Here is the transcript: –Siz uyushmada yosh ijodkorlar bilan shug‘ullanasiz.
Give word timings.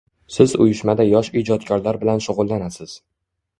–Siz 0.35 0.55
uyushmada 0.65 1.05
yosh 1.09 1.29
ijodkorlar 1.43 2.01
bilan 2.07 2.25
shug‘ullanasiz. 2.29 2.99